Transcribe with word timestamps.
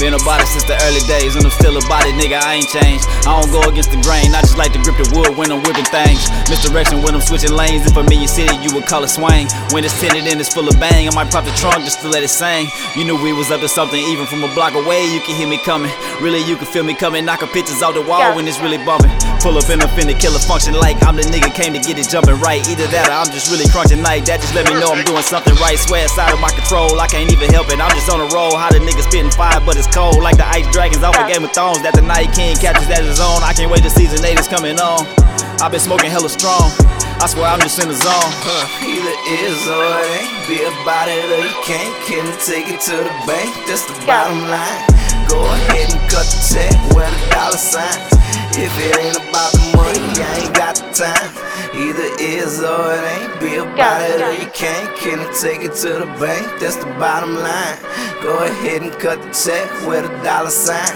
been 0.00 0.16
about 0.16 0.40
it 0.40 0.48
since 0.48 0.64
the 0.64 0.72
early 0.88 1.04
days, 1.04 1.36
and 1.36 1.44
I'm 1.44 1.52
still 1.52 1.76
about 1.76 2.08
it, 2.08 2.16
nigga. 2.16 2.40
I 2.40 2.56
ain't 2.56 2.72
changed. 2.72 3.04
I 3.28 3.36
don't 3.36 3.52
go 3.52 3.60
against 3.68 3.92
the 3.92 4.00
grain, 4.00 4.32
I 4.32 4.40
just 4.40 4.56
like 4.56 4.72
to 4.72 4.80
grip 4.80 4.96
the 4.96 5.04
wood 5.12 5.36
when 5.36 5.52
I'm 5.52 5.60
whipping 5.60 5.84
things. 5.92 6.24
Misdirection 6.48 7.04
when 7.04 7.12
I'm 7.12 7.20
switching 7.20 7.52
lanes. 7.52 7.84
If 7.84 7.94
I'm 8.00 8.08
in 8.08 8.24
your 8.24 8.32
city, 8.32 8.56
you 8.64 8.72
would 8.72 8.88
call 8.88 9.04
it 9.04 9.12
swing. 9.12 9.46
When 9.76 9.84
it's 9.84 9.94
tinted 10.00 10.24
and 10.24 10.40
it's 10.40 10.48
full 10.48 10.66
of 10.66 10.80
bang, 10.80 11.06
I 11.06 11.12
might 11.12 11.30
pop 11.30 11.44
the 11.44 11.52
trunk 11.60 11.84
just 11.84 12.00
to 12.00 12.08
let 12.08 12.24
it 12.24 12.32
sing. 12.32 12.72
You 12.96 13.04
knew 13.04 13.20
we 13.20 13.36
was 13.36 13.52
up 13.52 13.60
to 13.60 13.68
something, 13.68 14.00
even 14.00 14.24
from 14.24 14.42
a 14.42 14.48
block 14.56 14.72
away, 14.72 15.04
you 15.12 15.20
can 15.20 15.36
hear 15.36 15.46
me 15.46 15.60
coming. 15.60 15.92
Really, 16.24 16.40
you 16.48 16.56
can 16.56 16.66
feel 16.66 16.82
me 16.82 16.96
coming, 16.96 17.28
knocking 17.28 17.52
pictures 17.52 17.84
off 17.84 17.92
the 17.92 18.02
wall 18.02 18.34
when 18.34 18.48
it's 18.48 18.58
really 18.58 18.80
bumping. 18.80 19.12
Pull 19.40 19.56
up 19.56 19.72
in 19.72 19.80
a 19.80 19.88
finna 19.96 20.12
killer 20.12 20.38
function 20.38 20.76
like 20.76 21.00
I'm 21.00 21.16
the 21.16 21.24
nigga 21.24 21.48
came 21.56 21.72
to 21.72 21.80
get 21.80 21.96
it 21.96 22.12
jumping 22.12 22.36
right. 22.44 22.60
Either 22.68 22.84
that 22.92 23.08
or 23.08 23.16
I'm 23.24 23.32
just 23.32 23.48
really 23.48 23.64
crunching 23.72 24.04
night. 24.04 24.28
That 24.28 24.44
just 24.44 24.52
let 24.52 24.68
me 24.68 24.76
know 24.76 24.92
I'm 24.92 25.00
doing 25.00 25.24
something 25.24 25.56
right. 25.56 25.80
Swear 25.80 26.04
it's 26.04 26.20
out 26.20 26.28
of 26.36 26.44
my 26.44 26.52
control, 26.52 27.00
I 27.00 27.08
can't 27.08 27.32
even 27.32 27.48
help 27.48 27.72
it. 27.72 27.80
I'm 27.80 27.88
just 27.96 28.12
on 28.12 28.20
a 28.20 28.28
roll. 28.36 28.52
How 28.60 28.68
the 28.68 28.84
nigga 28.84 29.00
spitting 29.00 29.32
fire, 29.32 29.56
but 29.64 29.80
it's 29.80 29.88
cold 29.88 30.20
like 30.20 30.36
the 30.36 30.44
ice 30.44 30.68
dragons 30.68 31.00
off 31.00 31.16
of 31.16 31.24
Game 31.24 31.40
of 31.40 31.56
Thrones. 31.56 31.80
That 31.80 31.96
the 31.96 32.04
Night 32.04 32.36
King 32.36 32.52
catches 32.60 32.84
that 32.92 33.00
his 33.00 33.16
own. 33.16 33.40
I 33.40 33.56
can't 33.56 33.72
wait 33.72 33.80
till 33.80 33.88
season 33.96 34.20
8 34.20 34.36
is 34.36 34.44
coming 34.44 34.76
on. 34.76 35.08
I've 35.64 35.72
been 35.72 35.80
smoking 35.80 36.12
hella 36.12 36.28
strong. 36.28 36.68
I 37.20 37.24
swear 37.24 37.48
I'm 37.48 37.64
just 37.64 37.80
in 37.80 37.88
the 37.88 37.96
zone. 37.96 38.32
Huh, 38.44 38.68
either 38.84 39.16
is 39.40 39.60
or 39.72 39.88
it 39.88 40.20
ain't. 40.20 40.32
Be 40.52 40.60
about 40.68 41.08
it 41.08 41.24
or 41.32 41.40
you 41.40 41.56
can't. 41.64 41.92
Can 42.04 42.28
take 42.44 42.68
it 42.68 42.80
to 42.92 42.96
the 42.96 43.12
bank. 43.24 43.48
That's 43.64 43.88
the 43.88 43.96
bottom 44.04 44.52
line. 44.52 45.09
Go 45.90 45.98
cut 46.06 46.26
the 46.30 46.38
check. 46.38 46.70
with 46.94 47.10
a 47.10 47.20
dollar 47.34 47.58
sign. 47.58 47.98
If 48.54 48.70
it 48.78 48.94
ain't 48.94 49.18
about 49.18 49.50
the 49.50 49.62
money, 49.74 50.06
I 50.22 50.46
ain't 50.46 50.54
got 50.54 50.78
the 50.78 50.86
time. 50.94 51.30
Either 51.74 52.06
is 52.22 52.62
or 52.62 52.94
it 52.94 53.02
ain't. 53.02 53.40
Be 53.42 53.58
about 53.58 53.98
it 54.06 54.22
or 54.22 54.30
you 54.30 54.46
can't. 54.54 54.86
Can 55.02 55.18
I 55.18 55.26
take 55.34 55.66
it 55.66 55.74
to 55.82 56.06
the 56.06 56.10
bank? 56.22 56.46
That's 56.62 56.78
the 56.78 56.86
bottom 56.94 57.34
line. 57.34 57.78
Go 58.22 58.38
ahead 58.38 58.82
and 58.86 58.94
cut 59.02 59.18
the 59.18 59.30
check. 59.34 59.66
with 59.82 60.06
a 60.06 60.12
dollar 60.22 60.54
sign. 60.54 60.94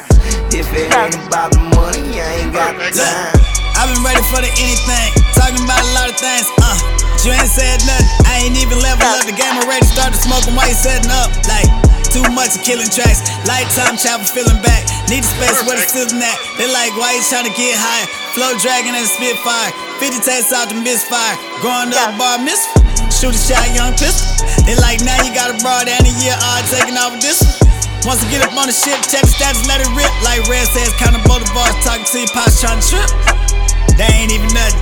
If 0.54 0.70
it 0.70 0.94
ain't 0.94 1.18
about 1.26 1.50
the 1.50 1.62
money, 1.74 2.14
I 2.14 2.46
ain't 2.46 2.54
got 2.54 2.78
the 2.78 2.94
time. 2.94 3.34
I've 3.74 3.90
been 3.90 4.06
ready 4.06 4.22
for 4.30 4.38
the 4.38 4.50
anything, 4.62 5.10
talking 5.34 5.58
about 5.66 5.82
a 5.82 5.90
lot 5.98 6.06
of 6.06 6.14
things. 6.14 6.46
Uh, 6.62 6.78
you 7.26 7.34
ain't 7.34 7.50
said 7.50 7.82
nothing. 7.82 8.06
I 8.30 8.46
ain't 8.46 8.54
even 8.62 8.78
level 8.78 9.10
up 9.10 9.26
the 9.26 9.34
game 9.34 9.58
already. 9.58 9.82
Started 9.82 10.22
smoking 10.22 10.54
while 10.54 10.70
you 10.70 10.78
setting 10.78 11.10
up. 11.10 11.34
Like 11.50 11.66
too 12.14 12.22
much 12.30 12.54
of 12.54 12.62
killing 12.62 12.86
tracks. 12.86 13.26
Lifetime 13.42 13.98
chopper 13.98 14.22
feeling 14.22 14.62
back. 14.62 14.86
Need 15.10 15.26
a 15.26 15.28
space 15.28 15.58
where 15.66 15.74
the 15.74 15.82
sitting 15.82 16.22
at. 16.22 16.38
They 16.54 16.70
like 16.70 16.94
why 16.94 17.18
you 17.18 17.22
trying 17.26 17.50
to 17.50 17.54
get 17.58 17.74
high. 17.74 18.06
Flow 18.38 18.54
dragging 18.62 18.94
and 18.94 19.02
spitfire. 19.02 19.74
50 19.98 20.22
takes 20.22 20.54
out 20.54 20.70
the 20.70 20.78
misfire. 20.78 21.34
Growing 21.58 21.90
up 21.90 22.14
bar 22.14 22.38
miss. 22.38 22.62
Shoot 23.10 23.34
a 23.34 23.40
shot, 23.42 23.66
young 23.74 23.98
pistol. 23.98 24.30
They 24.62 24.78
like 24.78 25.02
now 25.02 25.18
you 25.26 25.34
got 25.34 25.50
a 25.50 25.58
broad 25.58 25.90
and 25.90 26.06
a 26.06 26.14
year 26.22 26.38
odd 26.38 26.62
taking 26.70 26.94
off 26.94 27.18
with 27.18 27.26
this 27.26 27.42
one. 27.42 27.74
Once 28.06 28.22
I 28.22 28.30
get 28.30 28.46
up 28.46 28.54
on 28.54 28.70
the 28.70 28.76
ship, 28.76 29.00
check 29.10 29.26
the 29.26 29.32
status, 29.34 29.66
let 29.66 29.82
it 29.82 29.90
rip. 29.98 30.12
Like 30.22 30.46
Red 30.46 30.70
says, 30.70 30.94
kind 31.00 31.18
of 31.18 31.24
bars 31.26 31.74
talking 31.82 32.06
to 32.06 32.16
your 32.22 32.30
pops 32.30 32.62
trying 32.62 32.78
to 32.78 32.84
trip. 32.84 33.10
They 33.98 34.06
ain't 34.06 34.30
even 34.30 34.52
nothing. 34.54 34.78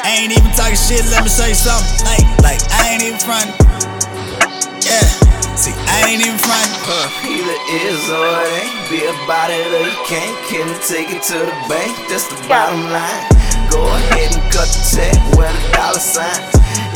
I 0.00 0.22
ain't 0.22 0.32
even 0.32 0.48
talking 0.56 0.78
shit, 0.78 1.04
let 1.12 1.26
me 1.26 1.30
show 1.32 1.44
you 1.44 1.58
something. 1.58 2.08
Like, 2.08 2.24
like, 2.40 2.60
I 2.72 2.94
ain't 2.94 3.02
even 3.02 3.18
frontin'. 3.20 3.52
Yeah, 4.86 5.29
see, 5.60 5.76
I 5.76 6.08
ain't 6.08 6.24
even 6.24 6.40
frontin'. 6.40 6.80
Huh, 6.88 7.28
either 7.28 7.58
is 7.84 8.00
or 8.08 8.24
it 8.24 8.64
ain't. 8.64 8.72
Be 8.88 9.04
about 9.04 9.52
it 9.52 9.68
or 9.68 9.84
you 9.84 9.98
can't. 10.08 10.32
Can 10.48 10.68
take 10.88 11.12
it 11.12 11.20
to 11.28 11.38
the 11.44 11.56
bank? 11.68 11.92
That's 12.08 12.24
the 12.32 12.40
bottom 12.48 12.80
line. 12.88 13.24
Go 13.68 13.84
ahead 13.84 14.32
and 14.32 14.44
cut 14.48 14.66
the 14.72 14.80
check 14.88 15.14
with 15.36 15.52
a 15.52 15.62
dollar 15.76 16.00
sign. 16.00 16.40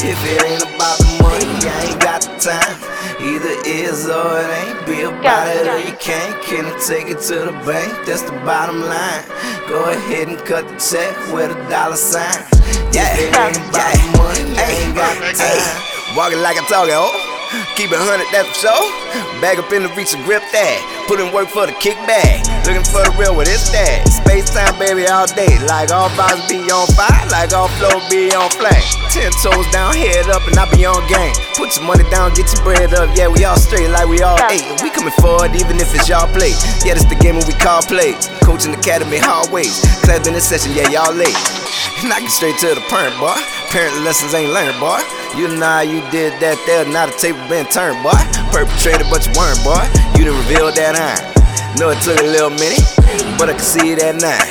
If 0.00 0.16
it 0.24 0.40
ain't 0.48 0.64
about 0.64 0.96
the 0.96 1.12
money, 1.20 1.48
I 1.60 1.92
ain't 1.92 2.00
got 2.00 2.24
the 2.24 2.32
time. 2.40 2.76
Either 3.20 3.54
is 3.68 4.08
or 4.08 4.40
it 4.40 4.48
ain't. 4.48 4.76
Be 4.88 5.04
about 5.04 5.48
it 5.52 5.68
or 5.68 5.78
you 5.78 5.92
can't. 6.00 6.32
Can 6.42 6.64
take 6.80 7.12
it 7.12 7.20
to 7.28 7.52
the 7.52 7.54
bank? 7.68 7.92
That's 8.08 8.22
the 8.24 8.32
bottom 8.48 8.80
line. 8.80 9.24
Go 9.68 9.84
ahead 9.92 10.28
and 10.28 10.40
cut 10.48 10.64
the 10.66 10.76
check 10.80 11.12
with 11.32 11.52
a 11.52 11.58
dollar 11.68 12.00
sign. 12.00 12.32
Yeah, 12.96 13.12
If 13.12 13.28
it 13.28 13.36
ain't 13.36 13.60
about 13.68 13.92
the 13.92 14.08
money, 14.16 14.44
I 14.56 14.64
ain't 14.72 14.94
got 14.96 15.14
the 15.20 15.36
time. 15.36 16.16
Walking 16.16 16.40
like 16.40 16.56
I'm 16.56 16.64
talking, 16.64 16.96
oh. 16.96 17.33
Keep 17.74 17.90
it 17.90 17.98
hundred, 17.98 18.30
that's 18.30 18.48
for 18.54 18.70
sure. 18.70 18.86
Bag 19.42 19.58
up 19.58 19.70
in 19.74 19.82
the 19.82 19.90
reach 19.98 20.14
and 20.14 20.22
grip 20.24 20.42
that. 20.54 20.78
Put 21.06 21.18
in 21.18 21.34
work 21.34 21.50
for 21.50 21.66
the 21.66 21.74
kickback. 21.82 22.46
Looking 22.66 22.86
for 22.86 23.02
the 23.02 23.12
real 23.18 23.34
with 23.34 23.50
it's 23.50 23.70
that. 23.74 24.06
Space 24.08 24.50
time, 24.50 24.74
baby, 24.78 25.06
all 25.06 25.26
day. 25.26 25.58
Like 25.66 25.90
all 25.90 26.08
vibes 26.14 26.46
be 26.48 26.62
on 26.70 26.86
fire, 26.94 27.26
like 27.28 27.52
all 27.52 27.68
flow 27.76 27.98
be 28.08 28.32
on 28.32 28.48
flame. 28.54 28.86
Ten 29.10 29.30
toes 29.42 29.66
down, 29.74 29.94
head 29.94 30.30
up, 30.30 30.46
and 30.46 30.56
I 30.56 30.64
be 30.72 30.86
on 30.86 31.02
game. 31.06 31.34
Put 31.58 31.76
your 31.76 31.86
money 31.86 32.06
down, 32.10 32.34
get 32.34 32.50
your 32.50 32.62
bread 32.64 32.94
up. 32.94 33.10
Yeah, 33.14 33.28
we 33.28 33.44
all 33.44 33.58
straight 33.58 33.90
like 33.90 34.08
we 34.08 34.22
all 34.22 34.38
eight. 34.50 34.64
We 34.82 34.90
coming 34.90 35.14
forward 35.20 35.54
even 35.54 35.76
if 35.78 35.94
it's 35.94 36.08
y'all 36.08 36.30
play. 36.30 36.54
Yeah, 36.82 36.94
this 36.94 37.06
the 37.06 37.18
game 37.18 37.36
we 37.42 37.54
call 37.58 37.82
play. 37.84 38.14
Coaching 38.42 38.74
academy 38.74 39.18
hallways. 39.18 39.82
Class 40.02 40.24
been 40.24 40.34
in 40.34 40.42
session, 40.42 40.72
yeah, 40.74 40.88
y'all 40.90 41.14
late. 41.14 41.36
Knock 42.06 42.22
it 42.22 42.30
straight 42.30 42.58
to 42.62 42.74
the 42.74 42.84
parent, 42.88 43.18
boy. 43.18 43.36
Parent 43.70 44.02
lessons 44.02 44.34
ain't 44.34 44.52
learned, 44.52 44.78
boy. 44.78 45.02
You 45.36 45.48
know 45.58 45.66
how 45.66 45.80
you 45.82 45.98
did 46.14 46.38
that 46.38 46.54
there, 46.64 46.86
now 46.86 47.10
the 47.10 47.14
table 47.18 47.42
been 47.50 47.66
turned, 47.66 47.98
boy. 48.06 48.14
Perpetrated, 48.54 49.10
but 49.10 49.26
you 49.26 49.34
weren't, 49.34 49.58
boy. 49.66 49.82
You 50.14 50.30
done 50.30 50.38
revealed 50.46 50.78
that 50.78 50.94
iron. 50.94 51.34
Know 51.74 51.90
it 51.90 51.98
took 52.06 52.14
a 52.22 52.28
little 52.30 52.54
minute, 52.54 52.78
but 53.34 53.50
I 53.50 53.58
can 53.58 53.66
see 53.66 53.90
it 53.90 53.98
at 53.98 54.14
nine. 54.22 54.46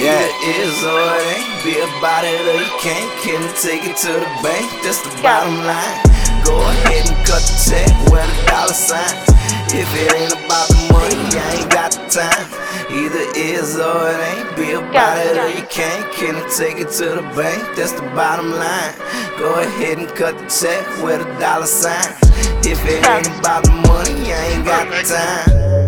Yeah, 0.00 0.24
Yeah. 0.24 0.24
it 0.24 0.56
is 0.64 0.72
or 0.80 0.96
it 1.04 1.36
ain't. 1.36 1.44
Be 1.60 1.76
about 1.84 2.24
it 2.24 2.40
or 2.48 2.56
you 2.64 2.72
can't. 2.80 3.04
Can 3.20 3.44
take 3.60 3.84
it 3.84 4.00
to 4.08 4.12
the 4.24 4.30
bank? 4.40 4.64
That's 4.80 5.04
the 5.04 5.12
bottom 5.20 5.52
line. 5.68 6.00
Go 6.48 6.56
ahead 6.64 7.12
and 7.12 7.18
cut 7.28 7.44
the 7.44 7.56
check 7.68 7.92
where 8.08 8.24
the 8.24 8.36
dollar 8.48 8.72
signs. 8.72 9.28
If 9.74 9.88
it 9.96 10.12
ain't 10.14 10.32
about 10.44 10.68
the 10.68 10.92
money, 10.92 11.16
I 11.32 11.56
ain't 11.56 11.70
got 11.72 11.92
the 11.92 12.04
time. 12.12 12.44
Either 12.92 13.24
is 13.34 13.78
or 13.78 14.10
it 14.10 14.20
ain't. 14.20 14.54
Be 14.54 14.72
about 14.72 15.16
it 15.16 15.38
or 15.38 15.48
you 15.48 15.66
can't. 15.68 16.12
Can 16.12 16.36
I 16.36 16.46
take 16.54 16.76
it 16.76 16.90
to 16.98 17.16
the 17.16 17.22
bank? 17.34 17.74
That's 17.74 17.92
the 17.92 18.02
bottom 18.14 18.50
line. 18.50 18.94
Go 19.38 19.60
ahead 19.60 19.96
and 19.96 20.08
cut 20.08 20.36
the 20.36 20.44
check 20.44 20.84
with 21.02 21.26
a 21.26 21.40
dollar 21.40 21.64
sign. 21.64 22.12
If 22.60 22.84
it 22.84 23.00
ain't 23.08 23.26
about 23.40 23.64
the 23.64 23.72
money, 23.88 24.32
I 24.32 24.46
ain't 24.52 24.64
got 24.66 24.88
the 24.88 25.02
time. 25.08 25.81